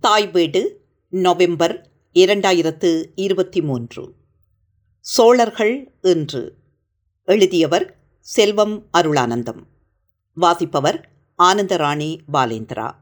தாய் 0.00 0.30
வீடு 0.30 0.80
நவம்பர் 1.08 1.90
இரண்டாயிரத்து 2.14 3.04
இருபத்தி 3.14 3.62
மூன்று. 3.62 4.14
சோழர்கள் 5.00 5.92
இன்று. 6.02 6.54
எழுதியவர் 7.24 7.98
செல்வம் 8.20 8.88
அருளானந்தம். 8.92 9.62
வாசிப்பவர் 10.34 11.08
ஆனந்தராணி 11.38 12.18
பாலேந்திரா. 12.32 12.92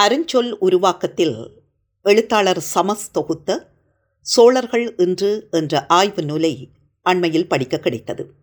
அருஞ்சொல் 0.00 0.50
உருவாக்கத்தில் 0.50 1.62
எழுத்தாளர் 2.02 2.64
சமஸ் 2.74 3.10
தொகுத்த 3.12 3.72
சோழர்கள் 4.20 4.96
இன்று 4.96 5.48
என்ற 5.50 5.86
ஆய்வு 5.86 6.22
நூலை 6.24 6.70
அண்மையில் 7.02 7.48
படிக்க 7.48 7.78
கிடைத்தது. 7.78 8.34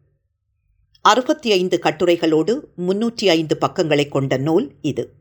அறுபத்தி 1.01 1.51
ஐந்து 1.51 1.79
கட்டுரைகளோடு 1.83 2.59
முன்னூற்றி 2.77 3.27
ஐந்து 3.27 3.57
பக்கங்களை 3.57 4.07
கொண்ட 4.07 4.37
நூல் 4.37 4.75
இது. 4.81 5.19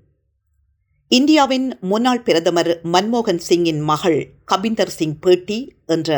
இந்தியாவின் 1.12 1.78
முன்னாள் 1.80 2.20
பிரதமர் 2.22 2.80
மன்மோகன் 2.84 3.40
சிங்கின் 3.46 3.80
மகள் 3.80 4.28
கபிந்தர் 4.44 4.88
சிங் 4.88 5.18
பேட்டி 5.18 5.56
என்ற 5.86 6.10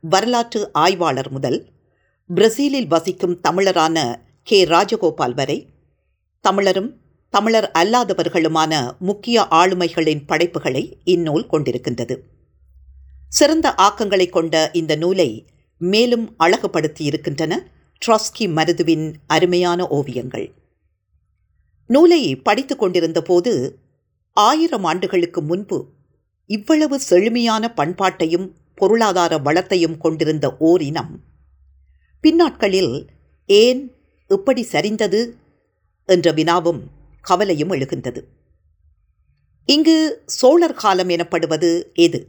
வரலாற்று 0.00 0.72
ஆய்வாளர் 0.72 1.30
முதல் 1.30 1.58
பிரசீலில் 2.34 2.86
வசிக்கும் 2.86 3.34
தமிழரான 3.48 4.14
கே. 4.42 4.64
ராஜகோபால் 4.64 5.34
வரை 5.34 5.68
தமிழரும் 6.44 6.88
தமிழர் 7.28 7.70
அல்லாதவர்களுமான 7.74 8.98
முக்கிய 8.98 9.46
ஆளுமைகளின் 9.50 10.22
படைப்புகளை 10.26 10.98
இந்நூல் 11.04 11.46
கொண்டிருக்கின்றது. 11.50 12.16
சிறந்த 13.28 13.74
ஆக்கங்களை 13.76 14.28
கொண்ட 14.28 14.70
இந்த 14.72 14.96
நூலை 14.96 15.44
மேலும் 15.78 16.34
அழகுபடுத்தி 16.38 17.04
இருக்கின்றன 17.04 17.68
ட்ராஸ்கி 18.06 18.46
மருதுவின் 18.56 19.12
அருமையான 19.26 19.88
ஓவியங்கள். 19.88 20.48
நூலை 21.86 22.36
படித்து 22.36 22.76
கொண்டிருந்த 22.76 23.22
போது 23.22 23.78
ஆயிரம் 24.32 24.84
ஆண்டுகளுக்கு 24.84 25.42
முன்பு 25.42 25.88
இவ்வளவு 26.46 27.00
செழுமையான 27.00 27.72
பண்பாட்டையும் 27.76 28.52
பொருளாதார 28.74 29.38
வளத்தையும் 29.38 29.98
கொண்டிருந்த 29.98 30.56
ஓர் 30.56 30.82
இனம் 30.82 31.20
பின்னாட்களில் 32.20 33.06
ஏன் 33.46 33.94
இப்படி 34.28 34.66
சரிந்தது? 34.72 35.34
என்ற 36.06 36.32
வினாவும் 36.32 36.80
கவலையும் 37.20 37.70
எழுகின்றது. 37.70 38.22
இங்கு 39.64 40.22
சோழர் 40.26 40.74
காலம் 40.74 41.08
எனப்படுவது 41.08 41.90
எது? 41.94 42.28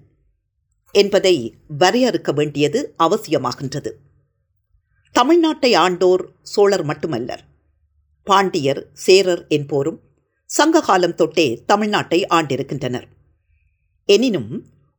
என்பதை 0.92 1.56
வரையறுக்க 1.80 2.34
வேண்டியது 2.34 2.94
அவசியமாகின்றது. 3.00 3.92
தமிழ்நாட்டை 5.20 5.76
ஆண்டோர் 5.78 6.26
சோழர் 6.42 6.86
மட்டுமல்லர். 6.86 7.40
பாண்டியர் 8.24 8.90
சேரர் 8.94 9.48
என்போரும் 9.48 10.00
சங்ககாலம் 10.52 11.16
தொட்டே 11.16 11.64
தமிழ்நாட்டை 11.74 12.20
ஆண்டிருக்கின்றனர். 12.28 13.08
எனினும் 14.10 14.52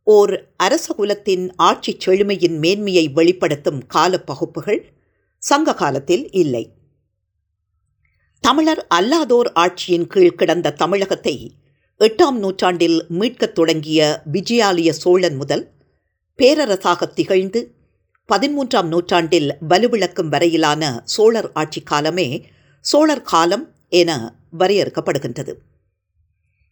ஓர் 0.06 0.32
அரச 0.56 0.94
குலத்தின் 0.94 1.44
ஆட்சி 1.56 1.96
செழுமையின் 2.04 2.56
மேன்மையை 2.58 3.08
வெளிப்படுத்தும் 3.08 3.86
காலப்பகுப்புகள் 3.86 4.80
சங்க 5.42 5.74
காலத்தில் 5.74 6.24
இல்லை. 6.32 6.64
தமிழர் 8.40 8.86
அல்லாதோர் 8.94 9.50
ஆட்சியின் 9.54 10.06
கீழ் 10.06 10.34
கிடந்த 10.34 10.72
தமிழகத்தை 10.72 11.36
எட்டாம் 12.00 12.38
நூற்றாண்டில் 12.38 13.06
மீட்கத் 13.08 13.52
தொடங்கிய 13.52 14.00
விஜயாலய 14.32 14.90
சோழன் 14.90 15.36
முதல் 15.36 15.64
பேரரசாக 16.38 17.06
திகழ்ந்து 17.12 17.60
பதிமூன்றாம் 18.28 18.86
நூற்றாண்டில் 18.86 19.50
வலுவிளக்கும் 19.68 20.28
வரையிலான 20.28 21.02
சோழர் 21.04 21.52
ஆட்சி 21.52 21.80
காலமே 21.82 22.46
சோழர் 22.84 23.22
காலம் 23.22 23.64
என 23.88 24.10
வரையறுக்கப்படுகின்றது. 24.58 25.54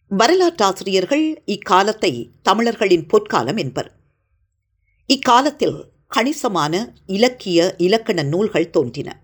வரலாற்றாசிரியர்கள் 0.07 1.43
இக்காலத்தை 1.45 2.29
தமிழர்களின் 2.41 3.07
பொற்காலம் 3.07 3.57
என்பர். 3.57 3.91
இக்காலத்தில் 5.05 5.85
கணிசமான 6.07 6.93
இலக்கிய 7.05 7.75
இலக்கண 7.77 8.23
நூல்கள் 8.23 8.69
தோன்றின. 8.69 9.21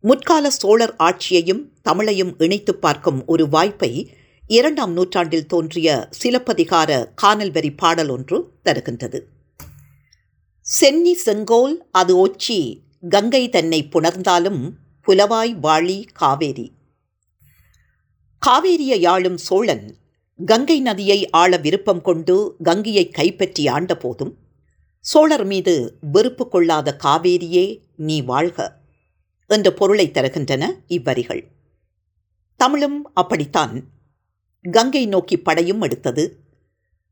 முற்கால 0.00 0.50
சோழர் 0.50 0.94
ஆட்சியையும் 0.98 1.72
தமிழையும் 1.88 2.42
இணைத்து 2.42 2.74
பார்க்கும் 2.74 3.26
ஒரு 3.26 3.48
வாய்ப்பை 3.48 4.14
இரண்டாம் 4.48 4.92
நூற்றாண்டில் 4.92 5.46
தோன்றிய 5.46 6.08
சிலப்பதிகார 6.10 7.12
காணல் 7.14 7.50
வரி 7.50 7.72
பாடல் 7.72 8.08
ஒன்று 8.08 8.52
தருகின்றது. 8.64 9.20
சென்னி 10.60 11.14
செங்கோல் 11.14 11.88
அது 11.90 12.16
ஒச்சி 12.16 12.84
கங்கை 13.08 13.48
தன்னை 13.48 13.88
புணர்ந்தாலும் 13.90 14.70
புலவாய் 15.06 15.52
வாழி 15.52 16.06
காவேரி. 16.12 16.72
காவேரியை 18.46 19.08
ஆளும் 19.08 19.36
சோழன் 19.36 19.96
கங்கை 20.46 20.80
நதியை 20.80 21.30
ஆள 21.30 21.56
விருப்பம் 21.56 22.00
கொண்டு 22.00 22.56
கங்கையை 22.62 23.08
கைப்பற்றி 23.08 23.66
ஆண்டபோதும் 23.66 24.32
சோழர் 25.00 25.44
மீது 25.44 25.98
வெறுப்பு 26.00 26.48
கொள்ளாத 26.48 26.96
காவேரியே 27.04 27.78
நீ 27.96 28.20
வாழ்க 28.20 28.80
என்ற 29.46 29.72
பொருளை 29.72 30.10
தருகின்றன 30.10 30.70
இவ்வரிகள். 30.88 31.42
தமிழும் 32.56 33.10
அப்படித்தான். 33.14 33.84
கங்கை 34.70 35.06
நோக்கி 35.06 35.38
படையும் 35.38 35.80
எடுத்தது. 35.80 36.40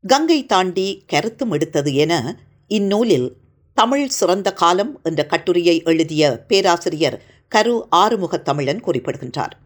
கங்கை 0.07 0.45
தாண்டி 0.45 1.03
கருத்தும் 1.07 1.51
எடுத்தது 1.51 1.95
என 1.95 2.39
இந்நூலில் 2.67 3.35
தமிழ் 3.73 4.07
சிறந்த 4.07 4.53
காலம் 4.53 4.99
என்ற 5.03 5.25
கட்டுரையை 5.25 5.81
எழுதிய 5.85 6.45
பேராசிரியர் 6.47 7.23
கரு 7.47 7.87
ஆறுமுக 7.95 8.41
தமிழன் 8.41 8.79
குறிப்பிடுகின்றார். 8.79 9.57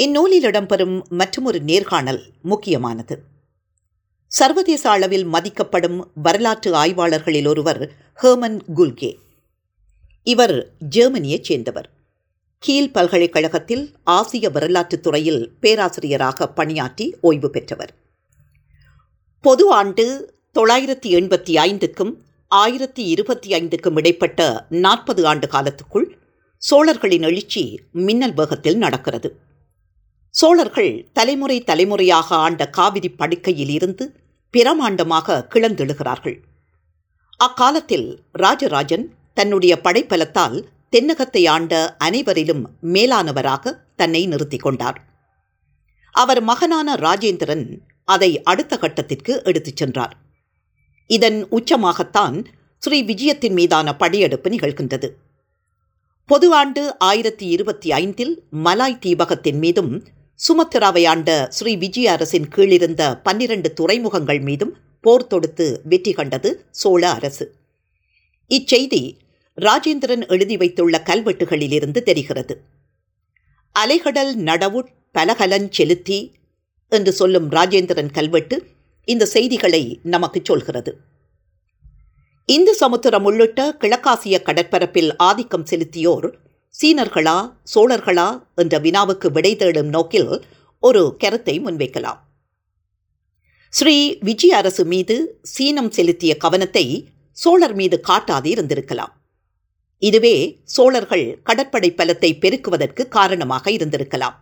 இந்நூலில் 0.00 0.44
இடம்பெறும் 0.44 1.08
மற்றொரு 1.08 1.60
நேர்காணல் 1.60 2.22
முக்கியமானது. 2.42 3.22
சர்வதேச 4.26 4.90
அளவில் 4.90 5.26
மதிக்கப்படும் 5.26 6.04
வரலாற்று 6.14 6.74
ஆய்வாளர்களில் 6.74 7.46
ஒருவர் 7.46 7.92
ஹேமன் 8.22 8.60
குல்கே. 8.76 9.16
இவர் 10.22 10.72
ஜெர்மனியைச் 10.78 11.44
சேர்ந்தவர். 11.44 11.90
கீல் 12.58 12.92
பல்கலைக்கழகத்தில் 12.92 13.92
ஆசிய 14.04 14.50
வரலாற்றுத் 14.50 15.02
துறையில் 15.02 15.52
பேராசிரியராக 15.60 16.48
பணியாற்றி 16.48 17.16
ஓய்வு 17.20 17.50
பெற்றவர். 17.50 17.94
பொது 19.40 19.70
ஆண்டு 19.70 20.34
தொள்ளாயிரத்தி 20.54 21.06
எண்பத்தி 21.06 21.56
ஐந்துக்கும் 21.56 22.14
ஆயிரத்தி 22.48 23.04
இருபத்தி 23.04 23.50
ஐந்துக்கும் 23.50 23.98
இடைப்பட்ட 23.98 24.66
நாற்பது 24.68 25.26
ஆண்டு 25.26 25.46
காலத்துக்குள் 25.46 26.18
சோழர்களின் 26.58 27.22
எழுச்சி 27.22 27.80
மின்னல் 27.92 28.34
வேகத்தில் 28.34 28.78
நடக்கிறது. 28.78 29.48
சோழர்கள் 30.30 31.10
தலைமுறை 31.12 31.64
தலைமுறையாக 31.64 32.36
ஆண்ட 32.36 32.68
காவிரி 32.68 33.10
படுக்கையிலிருந்து 33.18 34.04
பிரமாண்டமாக 34.54 35.46
கிளந்தெழுகிறார்கள் 35.54 36.36
அக்காலத்தில் 37.36 38.22
ராஜராஜன் 38.32 39.14
தன்னுடைய 39.34 39.80
படைப்பலத்தால் 39.84 40.64
தென்னகத்தை 40.90 41.48
ஆண்ட 41.48 41.96
அனைவரிலும் 42.04 42.62
மேலானவராக 42.82 43.72
தன்னை 43.96 44.26
நிறுத்திக் 44.26 44.60
கொண்டார். 44.60 44.98
அவர் 46.14 46.42
மகனான 46.42 46.94
ராஜேந்திரன் 46.94 47.78
அதை 48.04 48.42
அடுத்த 48.42 48.78
கட்டத்திற்கு 48.78 49.44
எடுத்துச் 49.44 49.76
சென்றார். 49.76 50.14
இதன் 51.06 51.46
உச்சமாகத்தான் 51.50 52.44
ஸ்ரீ 52.78 53.02
விஜயத்தின் 53.02 53.52
மீதான 53.52 53.96
படையெடுப்பு 53.96 54.50
நிகழ்கின்றது. 54.50 55.10
பொது 56.26 56.54
ஆண்டு 56.54 56.98
ஆயிரத்தி 56.98 57.46
இருபத்தி 57.46 57.92
ஐந்தில் 57.92 58.44
மலாய் 58.64 59.02
தீபகத்தின் 59.06 59.58
மீதும் 59.58 59.92
சுமத்திராவை 60.48 61.06
ஆண்ட 61.06 61.46
ஸ்ரீ 61.50 61.76
விஜய 61.76 62.12
அரசின் 62.12 62.46
கீழிருந்த 62.54 63.20
பன்னிரண்டு 63.22 63.72
துறைமுகங்கள் 63.72 64.40
மீதும் 64.40 64.76
போர் 65.00 65.26
தொடுத்து 65.26 65.80
வெற்றி 65.84 66.12
கண்டது 66.12 66.66
சோழ 66.70 67.10
அரசு. 67.10 67.54
இச்செய்தி 68.50 69.02
ராஜேந்திரன் 69.58 70.26
எழுதி 70.28 70.56
வைத்துள்ள 70.56 71.02
கல்வெட்டுகளிலிருந்து 71.06 72.02
தெரிகிறது. 72.02 72.64
அலைகடல் 73.74 74.32
நடவுட் 74.36 74.90
பலகலன் 75.12 75.68
செலுத்தி 75.70 76.34
என்று 76.88 77.12
சொல்லும் 77.12 77.50
ராஜேந்திரன் 77.50 78.10
கல்வெட்டு 78.10 78.66
இந்த 79.04 79.26
செய்திகளை 79.26 80.00
நமக்கு 80.02 80.40
சொல்கிறது. 80.44 80.92
இந்து 82.44 82.74
சமுத்திரம் 82.74 83.24
உள்ளிட்ட 83.24 83.76
கிழக்காசிய 83.80 84.36
கடற்பரப்பில் 84.44 85.10
ஆதிக்கம் 85.16 85.64
செலுத்தியோர் 85.64 86.28
சீனர்களா 86.74 87.36
சோழர்களா 87.72 88.26
என்ற 88.54 88.74
வினாவுக்கு 88.78 89.28
விடை 89.30 89.52
தேடும் 89.56 89.90
நோக்கில் 89.94 90.30
ஒரு 90.82 91.02
கருத்தை 91.22 91.54
முன்வைக்கலாம். 91.64 92.20
ஸ்ரீ 93.74 93.96
விஜய 94.28 94.52
அரசு 94.56 94.84
மீது 94.92 95.16
சீனம் 95.54 95.90
செலுத்திய 95.90 96.32
கவனத்தை 96.36 96.84
சோழர் 97.36 97.74
மீது 97.80 97.96
காட்டாது 98.08 98.48
இருந்திருக்கலாம். 98.54 99.12
இதுவே 100.02 100.36
சோழர்கள் 100.74 101.26
கடற்படை 101.42 101.90
பலத்தை 101.98 102.30
பெருக்குவதற்கு 102.38 103.02
காரணமாக 103.08 103.64
இருந்திருக்கலாம். 103.70 104.36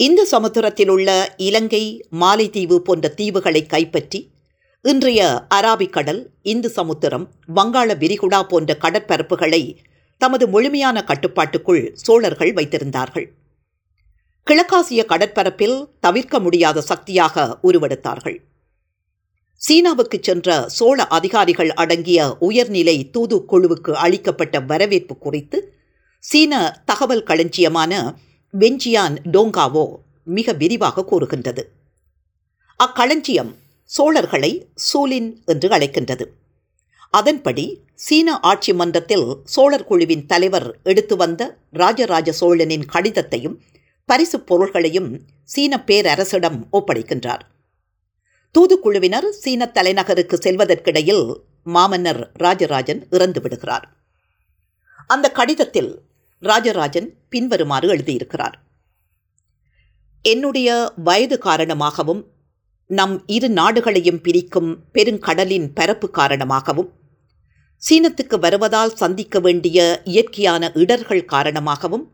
இந்த 0.00 0.20
சமுத்திரத்தில் 0.34 0.90
உள்ள 0.94 1.10
இலங்கை 1.48 1.84
மாலைத்தீவு 2.20 2.76
போன்ற 2.88 3.08
தீவுகளை 3.20 3.62
கைப்பற்றி 3.66 4.20
இன்றைய 4.84 5.20
அராபிக்கடல் 5.54 6.20
இந்து 6.52 6.68
சமுத்திரம் 6.70 7.24
வங்காள 7.54 7.94
விரிகுடா 8.02 8.40
போன்ற 8.52 8.76
கடற்பரப்புகளை 8.84 9.62
தமது 10.20 10.48
முழுமையான 10.48 11.04
கட்டுப்பாட்டுக்குள் 11.04 11.82
சோழர்கள் 11.94 12.52
வைத்திருந்தார்கள். 12.52 13.26
கிழக்காசிய 14.46 15.00
கடற்பரப்பில் 15.08 15.88
தவிர்க்க 16.00 16.38
முடியாத 16.38 16.80
சக்தியாக 16.80 17.58
உருவெடுத்தார்கள். 17.62 18.38
சீனாவுக்கு 19.60 20.18
சென்ற 20.20 20.68
சோழ 20.68 21.06
அதிகாரிகள் 21.06 21.70
அடங்கிய 21.72 22.36
உயர்நிலை 22.38 23.10
தூது 23.10 23.44
குழுவுக்கு 23.52 23.92
அளிக்கப்பட்ட 23.92 24.60
வரவேற்பு 24.60 25.18
குறித்து 25.18 25.58
சீன 26.24 26.82
தகவல் 26.84 27.22
களஞ்சியமான 27.22 27.92
வெஞ்சியான் 28.54 29.16
டோங்காவோ 29.24 29.84
மிக 30.24 30.52
விரிவாக 30.52 31.04
கூறுகின்றது. 31.04 31.62
அக்களஞ்சியம் 32.80 33.52
சோழர்களை 33.90 34.52
சூலின் 34.74 35.28
என்று 35.44 35.68
அழைக்கின்றது. 35.68 36.24
அதன்படி 37.10 37.84
சீன 37.94 38.40
ஆட்சி 38.40 38.74
மன்றத்தில் 38.74 39.36
சோழர் 39.44 39.84
குழுவின் 39.84 40.26
தலைவர் 40.26 40.78
எடுத்து 40.82 41.16
வந்த 41.16 41.58
ராஜராஜ 41.70 42.32
சோழனின் 42.32 42.84
கடிதத்தையும் 42.92 43.56
பரிசுப் 44.06 44.46
பொருள்களையும் 44.46 45.20
சீன 45.44 45.82
பேரரசிடம் 45.86 46.62
ஒப்படைக்கின்றார். 46.72 47.40
தூதுக்குழுவினர் 48.58 49.28
சீன 49.28 49.66
தலைநகருக்கு 49.66 50.36
செல்வதற்கிடையில் 50.36 51.34
மாமன்னர் 51.64 52.30
ராஜராஜன் 52.34 53.06
இறந்து 53.10 53.40
விடுகிறார். 53.40 53.96
அந்த 55.06 55.30
கடிதத்தில் 55.30 56.02
ராஜராஜன் 56.40 57.14
பின்வருமாறு 57.28 57.96
எழுதியிருக்கிறார். 57.96 58.54
என்னுடைய 60.22 60.92
வயது 60.96 61.38
காரணமாகவும் 61.38 62.32
நம் 62.90 63.14
இரு 63.26 63.48
நாடுகளையும் 63.48 64.20
பிரிக்கும் 64.20 64.70
பெருங்கடலின் 64.92 65.66
பரப்பு 65.72 66.10
காரணமாகவும் 66.10 66.88
சீனத்துக்கு 67.82 68.36
வருவதால் 68.38 68.94
சந்திக்க 68.94 69.40
வேண்டிய 69.40 70.02
இயற்கையான 70.04 70.70
இடர்கள் 70.74 71.24
காரணமாகவும் 71.24 72.06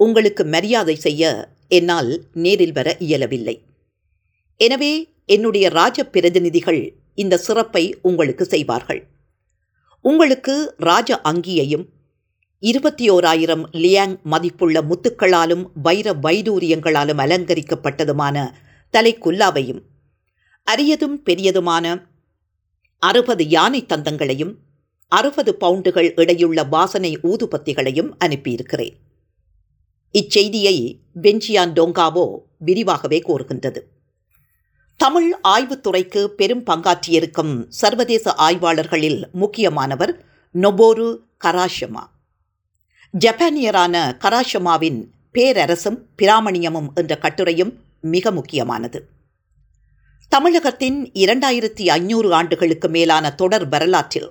உங்களுக்கு 0.00 0.44
மரியாதை 0.44 0.96
செய்ய 0.96 1.32
என்னால் 1.68 2.12
நேரில் 2.32 2.72
வர 2.72 2.96
இயலவில்லை. 2.98 3.56
எனவே 4.60 4.92
என்னுடைய 5.26 5.68
ராஜ 5.68 6.04
பிரதிநிதிகள் 6.04 6.82
இந்த 7.14 7.36
சிறப்பை 7.36 7.84
உங்களுக்கு 8.02 8.44
செய்வார்கள். 8.44 9.02
உங்களுக்கு 10.00 10.54
ராஜ 10.76 11.20
அங்கியையும் 11.30 11.84
இருபத்தி 12.62 13.10
ஓராயிரம் 13.10 13.62
லியாங் 13.72 14.16
மதிப்புள்ள 14.22 14.78
முத்துக்களாலும் 14.82 15.64
வைர 15.82 16.12
வைடூரியங்களாலும் 16.24 17.22
அலங்கரிக்கப்பட்டதுமான 17.24 18.36
தலைக்குல்லாவையும் 18.94 19.82
அரியதும் 20.70 21.16
பெரியதுமான 21.24 22.06
அறுபது 22.98 23.48
யானை 23.48 23.84
தந்தங்களையும் 23.88 24.54
அறுபது 25.08 25.56
பவுண்டுகள் 25.60 26.12
இடையுள்ள 26.16 26.68
வாசனை 26.68 27.18
ஊதுபத்திகளையும் 27.18 28.10
அனுப்பியிருக்கிறேன். 28.24 28.94
இச்செய்தியை 30.12 30.98
பெஞ்சியான் 31.22 31.72
டோங்காவோ 31.72 32.38
விரிவாகவே 32.58 33.18
கூறுகின்றது. 33.18 33.88
தமிழ் 34.96 35.34
ஆய்வுத்துறைக்கு 35.48 36.24
பெரும் 36.24 36.64
பங்காற்றியிருக்கும் 36.64 37.64
சர்வதேச 37.68 38.34
ஆய்வாளர்களில் 38.38 39.30
முக்கியமானவர் 39.32 40.24
நொபோரு 40.54 41.18
கராஷமா. 41.44 42.04
ஜப்பானியரான 43.18 44.16
கராஷமாவின் 44.18 45.04
பேரரசும் 45.32 45.98
பிராமணியமும் 46.22 46.92
என்ற 46.94 47.18
கட்டுரையும் 47.20 47.76
மிக 48.00 48.30
முக்கியமானது. 48.30 49.20
தமிழகத்தின் 50.34 51.10
இரண்டாயிரத்தி 51.14 51.88
ஐநூறு 51.88 52.34
ஆண்டுகளுக்கு 52.34 52.88
மேலான 52.88 53.32
தொடர் 53.32 53.68
வரலாற்றில் 53.68 54.30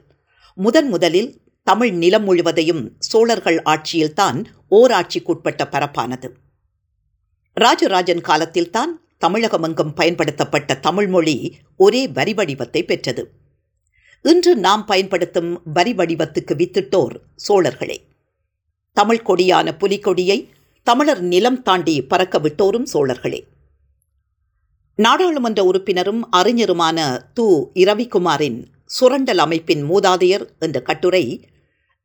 முதன் 0.55 0.87
முதலில் 0.87 1.41
தமிழ் 1.63 1.91
நிலம் 1.91 2.23
முழுவதையும் 2.23 2.95
சோழர்கள் 2.99 3.61
ஆட்சியில்தான் 3.65 4.45
ஓராட்சிக்குட்பட்ட 4.71 5.63
பரப்பானது. 5.71 6.29
ராஜராஜன் 7.53 8.21
காலத்தில்தான் 8.21 9.01
தமிழகமெங்கும் 9.21 9.95
பயன்படுத்தப்பட்ட 9.95 10.75
தமிழ்மொழி 10.75 11.57
ஒரே 11.77 12.07
வரி 12.07 12.33
வடிவத்தை 12.33 12.83
பெற்றது. 12.83 13.31
இன்று 14.21 14.55
நாம் 14.55 14.85
பயன்படுத்தும் 14.85 15.61
வரி 15.73 15.93
வடிவத்துக்கு 15.93 16.55
வித்திட்டோர் 16.55 17.15
சோழர்களே. 17.47 17.97
தமிழ் 18.93 19.21
கொடியான 19.21 19.71
புலிக்கொடியை 19.79 20.49
தமிழர் 20.83 21.21
நிலம் 21.21 21.61
தாண்டி 21.61 22.01
பறக்க 22.01 22.39
விட்டோரும் 22.39 22.85
சோழர்களே. 22.93 23.43
நாடாளுமன்ற 25.03 25.59
உறுப்பினரும் 25.63 26.21
அறிஞருமான 26.31 26.97
து. 27.39 27.45
இரவிக்குமாரின் 27.73 28.57
சுரண்டல் 28.85 29.37
அமைப்பின் 29.37 29.83
மூதாதையர் 29.89 30.45
என்ற 30.59 30.77
கட்டுரை 30.81 31.23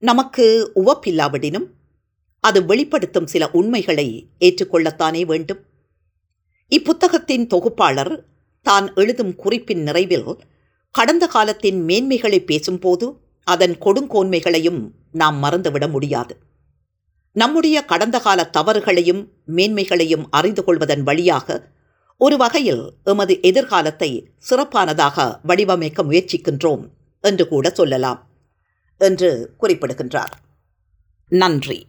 நமக்கு 0.02 0.44
உவப்பில்லாவிடினும் 0.74 1.66
அது 2.44 2.58
வெளிப்படுத்தும் 2.64 3.26
சில 3.26 3.44
உண்மைகளை 3.50 4.06
ஏற்றுக்கொள்ளத்தானே 4.38 5.22
வேண்டும். 5.24 5.60
இப்புத்தகத்தின் 6.72 7.46
தொகுப்பாளர் 7.46 8.14
தான் 8.66 8.86
எழுதும் 8.94 9.34
குறிப்பின் 9.36 9.82
நிறைவில் 9.84 10.28
கடந்த 10.94 11.26
காலத்தின் 11.26 11.80
மேன்மைகளை 11.86 12.40
பேசும்போது 12.44 13.06
அதன் 13.46 13.76
கொடுங்கோன்மைகளையும் 13.80 14.80
நாம் 15.12 15.38
மறந்துவிட 15.42 15.86
முடியாது. 15.88 16.34
நம்முடைய 17.36 17.76
கடந்த 17.84 18.16
கால 18.18 18.50
தவறுகளையும் 18.58 19.22
மேன்மைகளையும் 19.56 20.26
அறிந்து 20.30 20.64
கொள்வதன் 20.64 21.02
வழியாக 21.02 21.48
ஒரு 22.18 22.36
வகையில் 22.36 22.92
எமது 23.04 23.40
எதிர்காலத்தை 23.40 24.30
சிறப்பானதாக 24.50 25.40
வடிவமைக்க 25.42 26.02
முயற்சிக்கின்றோம் 26.02 26.88
என்று 27.20 27.48
கூட 27.48 27.70
சொல்லலாம் 27.70 28.26
என்று 28.98 29.54
குறிப்பிடுகின்றார். 29.58 30.38
நன்றி. 31.28 31.86